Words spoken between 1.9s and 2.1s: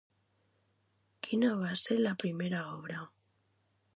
la